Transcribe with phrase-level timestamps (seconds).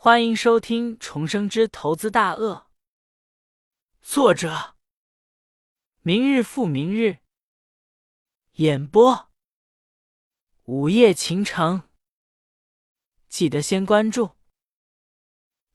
[0.00, 2.54] 欢迎收听《重生之投资大鳄》，
[4.00, 4.76] 作者：
[6.02, 7.18] 明日复明日，
[8.52, 9.28] 演播：
[10.66, 11.90] 午夜情城。
[13.28, 14.36] 记得先关注、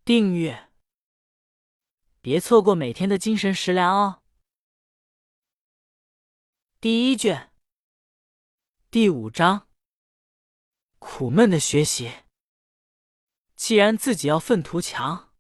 [0.06, 0.70] 订阅，
[2.22, 4.24] 别错过每天的精神食粮哦。
[6.80, 7.52] 第一卷，
[8.90, 9.68] 第五章：
[11.00, 12.23] 苦闷的学习。
[13.64, 15.34] 既然自己要奋图强，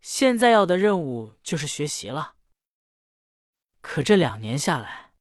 [0.00, 2.36] 现在要的任务就是学习了。
[3.80, 5.12] 可这两年下来，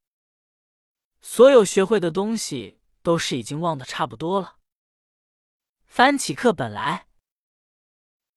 [1.22, 4.60] 所有学会的东西都是已经忘得差不多了。
[5.88, 7.08] 翻起课本来，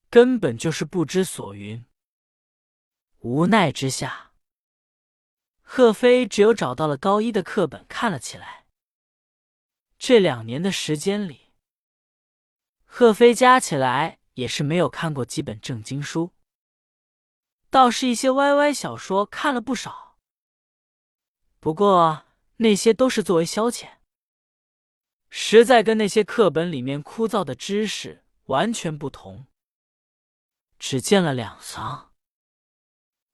[0.09, 1.85] 根本就是不知所云。
[3.19, 4.33] 无奈之下，
[5.61, 8.65] 贺飞只有找到了高一的课本看了起来。
[9.99, 11.44] 这两年的时间里，
[12.97, 16.33] 贺飞加起来也是没有看过几本正经书，
[17.69, 20.17] 倒是一些歪歪小说看了不少。
[21.59, 22.25] 不过
[22.59, 23.95] 那些都是作为消遣，
[25.29, 29.49] 实在跟那些课本里面枯燥的知识完全不同。
[30.79, 32.13] 只见了两行，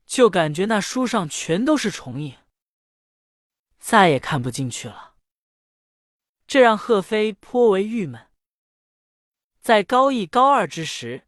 [0.06, 2.38] 就感觉那书上全都是重影，
[3.78, 5.16] 再也看不进去了。
[6.46, 8.29] 这让贺飞颇为郁闷。
[9.60, 11.26] 在高一、高二之时，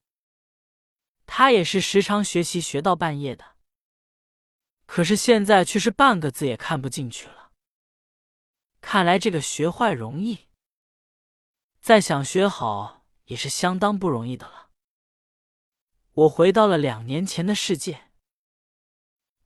[1.26, 3.56] 他也是时常学习学到半夜的。
[4.86, 7.52] 可是现在却是半个字也看不进去了。
[8.80, 10.48] 看来这个学坏容易，
[11.80, 14.70] 再想学好也是相当不容易的了。
[16.12, 18.10] 我回到了两年前的世界，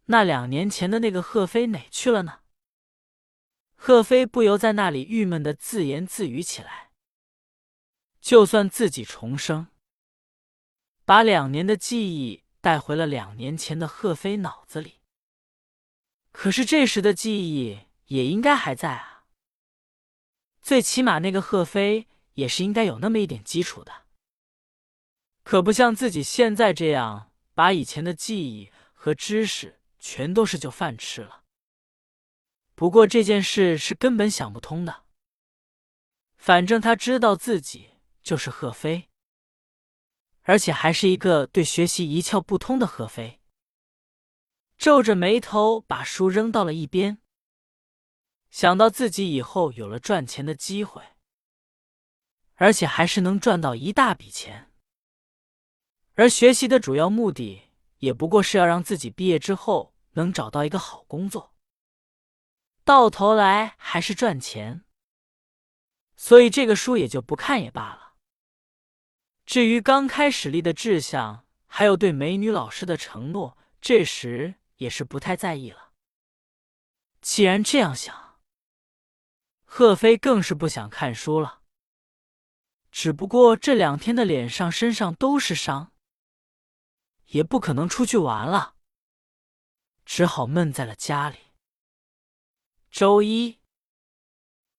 [0.06, 2.40] 那两年前的那个贺飞哪去了呢？
[3.74, 6.85] 贺飞不由在那里郁闷的自言自语起来。
[8.27, 9.69] 就算自己重生，
[11.05, 14.94] 把两年的记忆带回了两年前的贺飞脑子里，
[16.32, 19.26] 可是这时的记忆也应该还在啊。
[20.60, 24.06] 最起码那个贺飞也是应该有那么一点基础的，
[25.44, 31.44] 可不像自己现在这样，把以前的记忆和知识全都是就饭吃了。
[32.75, 35.04] 不过这件事是根本想不通的，
[36.37, 37.91] 反正他知道自己。
[38.26, 39.09] 就是贺飞，
[40.42, 43.41] 而且还是一个对学习一窍不通的贺飞。
[44.76, 47.19] 皱着眉头把书扔到了一边，
[48.50, 51.04] 想到自己以后有了赚钱的机会，
[52.54, 54.72] 而且还是能赚到一大笔钱，
[56.14, 57.62] 而学习的主要目的
[57.98, 61.54] 也不过是要让自己毕业之后能找到一个好工作，
[62.82, 64.84] 到头来还是赚钱，
[66.16, 68.06] 所以这个书也就不看也罢了。
[69.46, 75.92] 至于刚开始立的志向，还有对美女老师的承诺，这时也是不太在意了。
[77.20, 78.40] 既然这样想，
[79.64, 81.62] 贺飞更是不想看书了。
[82.90, 85.92] 只不过这两天的脸上、身上都是伤，
[87.26, 88.74] 也不可能出去玩了，
[90.04, 91.38] 只好闷在了家里。
[92.90, 93.60] 周一，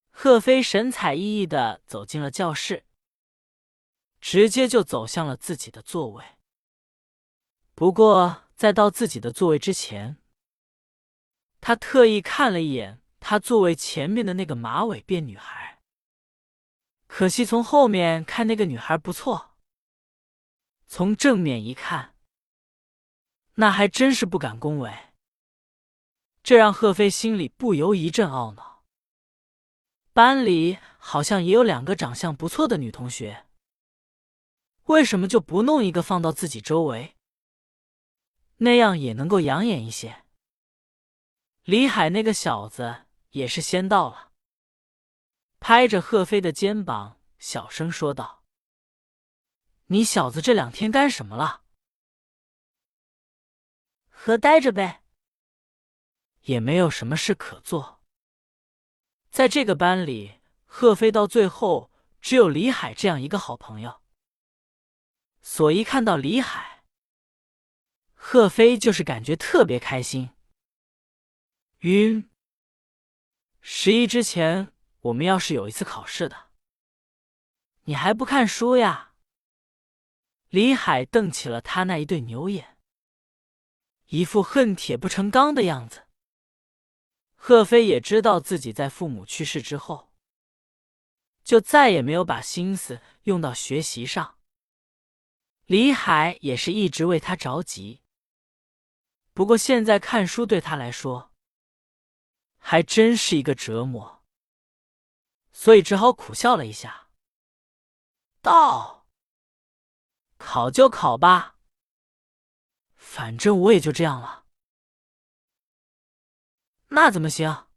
[0.09, 2.86] 贺飞神采奕奕的走进了教室。
[4.19, 6.23] 直接就走向了自己的座位。
[7.73, 10.17] 不过，在到自己的座位之前，
[11.61, 15.81] 他特意看了一眼他座位前面的那个马尾辫女孩。
[17.07, 19.55] 可惜从后面看那个女孩不错，
[20.87, 22.15] 从正面一看，
[23.55, 24.93] 那还真是不敢恭维。
[26.43, 28.83] 这让贺飞心里不由一阵懊恼。
[30.13, 33.46] 班里好像也有两个长相不错的女同学。
[34.87, 37.17] 为什么就不弄一个放到自己周围，
[38.57, 40.23] 那样也能够养眼一些？
[41.63, 44.31] 李海那个小子也是先到了，
[45.59, 48.45] 拍着贺飞的肩膀，小声说道
[49.87, 51.63] ：“你小子这两天干什么了？
[54.07, 55.03] 和呆着呗，
[56.43, 58.01] 也没有什么事可做。
[59.29, 61.91] 在这个班里，贺飞到最后
[62.21, 64.01] 只有李海这样一个好朋友。”
[65.49, 66.83] 所以看到李海，
[68.13, 70.31] 贺飞就是感觉特别开心。
[71.79, 72.29] 晕。
[73.61, 76.49] 十一之前，我们要是有一次考试的，
[77.83, 79.13] 你还不看书呀？
[80.49, 82.77] 李海瞪起了他那一对牛眼，
[84.07, 86.07] 一副恨铁不成钢的样子。
[87.35, 90.11] 贺飞也知道自己在父母去世之后，
[91.41, 94.36] 就再也没有把心思用到学习上。
[95.67, 98.01] 李海也是一直为他着急。
[99.33, 101.33] 不过现在看书对他来说，
[102.57, 104.23] 还真是一个折磨，
[105.51, 107.09] 所以只好苦笑了一下，
[108.41, 109.07] 道
[110.39, 111.57] ：“考就考吧，
[112.95, 114.45] 反正我也就这样了。”
[116.89, 117.67] 那怎么行？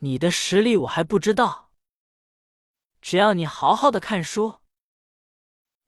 [0.00, 1.72] 你的实力我还不知道，
[3.00, 4.61] 只要你好好的看书，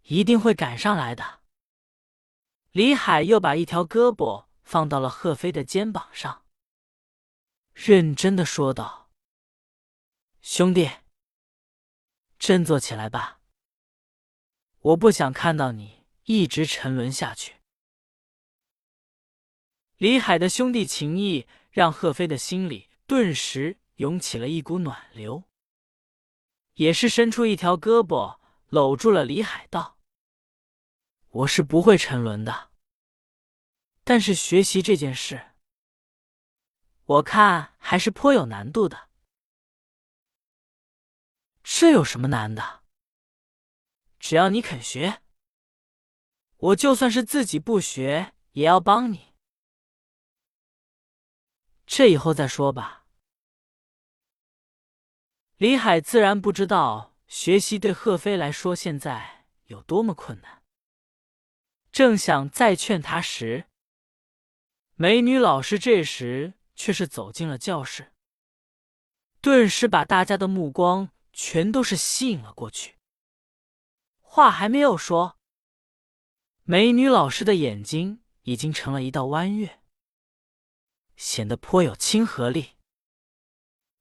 [0.04, 1.40] 一定会赶上来的。
[2.72, 6.44] 李海又把一条胳膊放到了贺飞的肩膀上，
[7.72, 9.10] 认真的说道
[10.42, 10.90] ：“兄弟，
[12.38, 13.40] 振作起来吧！
[14.80, 17.56] 我不想看到你一直沉沦下去。”
[19.98, 21.46] 李海的兄弟情谊。
[21.74, 25.42] 让贺飞的心里顿时涌起了一股暖流，
[26.74, 29.93] 也是伸出一条胳膊搂住了李海，道
[31.34, 32.70] ：“我是不会沉沦的，
[34.04, 35.54] 但是学习这件事，
[37.04, 39.08] 我看还是颇有难度的。
[41.64, 42.84] 这有什么难的？
[44.20, 45.22] 只要你肯学，
[46.56, 49.34] 我就算是自己不学，也要帮你。”
[51.84, 53.06] 这以后再说吧。
[55.56, 60.63] 李海自然不知道学习对贺飞来说现在有多么困难，
[61.94, 63.68] 正想再劝他时，
[64.96, 68.12] 美女老师这时却是走进了教室，
[69.40, 72.98] 顿时把大家的目光全都是吸引了过去。
[74.20, 75.38] 话还没有说，
[76.64, 79.80] 美女老师的眼睛已经成了一道弯月。
[81.14, 82.72] 显得颇有亲和力。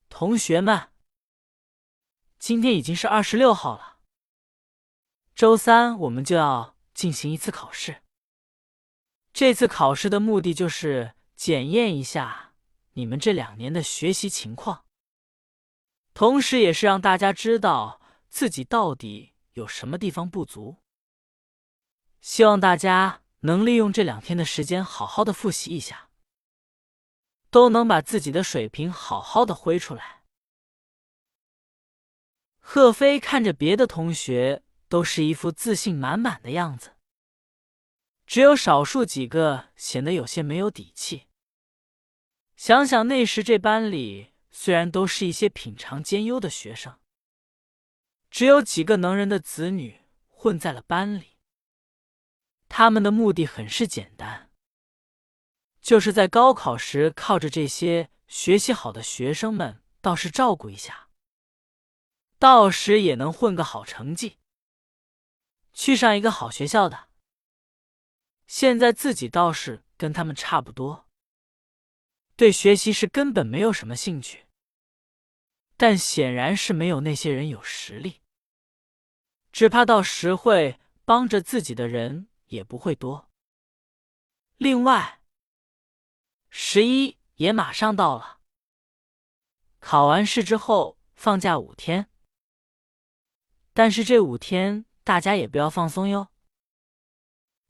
[0.10, 0.90] 同学们，
[2.40, 4.00] 今天已经是二十六号了，
[5.36, 8.04] 周三我们就要进行一次考试。
[9.32, 12.54] 这次考试的目的就是检验一下
[12.94, 14.86] 你们这两年的学习情况，
[16.14, 18.00] 同时也是让大家知道
[18.30, 20.78] 自己到底有什么地方不足。
[22.22, 26.10] 希望大家能利用这两天的时间，好好的复习一下。
[27.50, 30.24] 都能把自己的水平好好的挥出来。
[32.60, 34.64] 贺飞看着别的同学
[34.94, 36.92] 都是一副自信满满的样子，
[38.28, 41.24] 只有少数几个显得有些没有底气。
[42.56, 47.00] 想想那时这班里虽然都是一些品尝兼优的学生，
[48.30, 51.40] 只有几个能人的子女混在了班里，
[52.70, 54.52] 他们的目的很是简单。
[55.82, 61.10] 就是在高考时，靠着这些学习好的学生们，倒是照顾一下，
[62.38, 64.38] 到时也能混个好成绩，
[65.74, 67.10] 去上一个好学校的。
[68.48, 71.08] 现在自己倒是跟他们差不多，
[72.36, 74.46] 对学习是根本没有什么兴趣，
[75.76, 78.22] 但显然是没有那些人有实力，
[79.52, 83.30] 只怕到时会帮着自己的人也不会多。
[84.58, 85.20] 另外。
[86.56, 88.40] 十一也马上到了，
[89.80, 92.12] 考完试之后放假五天，
[93.74, 96.30] 但是这五天大家也不要放松哟，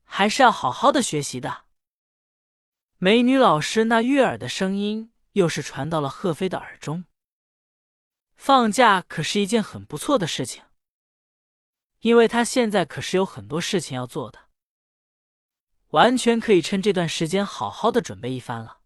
[0.03, 1.65] 还是要好好的学习的。
[2.97, 7.05] 美女老师那悦耳的声音又是传到了贺飞的耳中。
[8.35, 10.63] 放假可是一件很不错的事情，
[11.99, 14.39] 因为他现在可是有很多事情要做的。
[15.89, 18.79] 完全可以趁这段时间好好的准备一番了。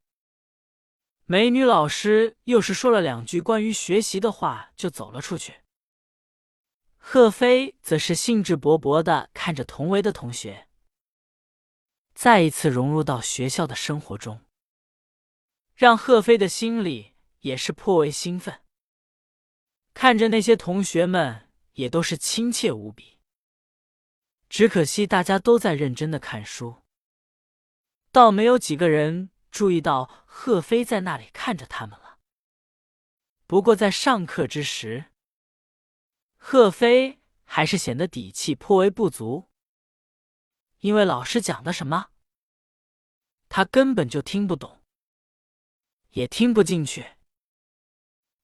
[1.25, 5.61] 美女老师又是说了两句关于学习的话，就走了出去。
[7.09, 10.67] 贺飞则是兴致勃勃的看着同围的同学，
[12.13, 14.41] 再一次融入到学校的生活中，
[15.73, 18.59] 让贺飞的心里也是颇为兴奋。
[19.93, 23.17] 看着那些同学们也都是亲切无比，
[24.49, 26.83] 只可惜大家都在认真的看书。
[28.11, 32.19] 倒没有几个人注意到贺飞在那里看着他们了。
[33.45, 35.05] 不过在上课之时，
[36.37, 39.49] 贺飞还是显得底气颇为不足，
[40.79, 42.11] 因为老师讲的什么，
[43.49, 44.81] 他根本就听不懂，
[46.11, 47.17] 也听不进去。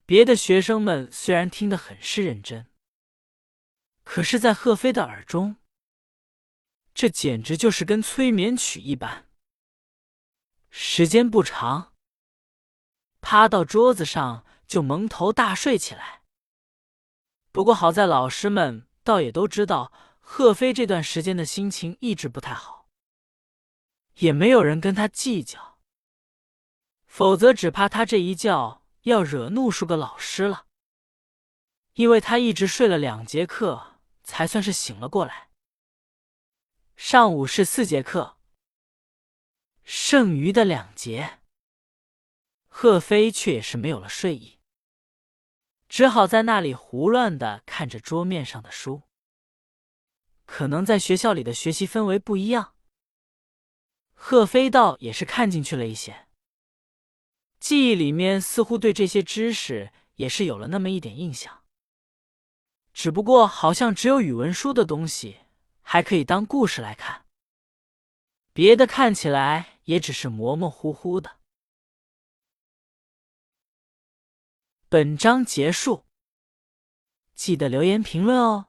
[0.06, 2.70] 别的学生们虽然听得很是认真，
[4.04, 5.56] 可是，在贺飞的耳中，
[6.94, 9.30] 这简直就是跟催眠曲一般。
[10.70, 11.94] 时间不长，
[13.22, 16.23] 趴到桌子上就蒙头大睡起来。
[17.54, 22.90] 不过好在老师们倒也都知道贺飞这段时间的心情一直不太好，
[24.16, 25.78] 也没有人跟他计较，
[27.06, 30.66] 否则只怕他这一觉要惹怒数个老师了。
[31.94, 35.50] 因为他一直睡了两节课，才算是醒了过来。
[36.96, 38.38] 上午是四节课，
[39.84, 41.42] 剩余的两节，
[42.68, 44.53] 贺飞却也是没有了睡意，
[45.94, 49.04] 只好在那里胡乱的看着桌面上的书。
[50.44, 52.74] 可能在学校里的学习氛围不一样，
[54.16, 56.28] 贺飞倒也是看进去了一些，
[57.60, 61.64] 记忆里面似乎对这些知识也是有了那么一点印象。
[62.92, 65.42] 只不过好像只有语文书的东西
[65.84, 67.28] 还可以当故事来看，
[68.52, 71.43] 别的看起来也只是模模糊糊的。
[74.94, 76.06] 本章结束，
[77.34, 78.68] 记得留言评论哦。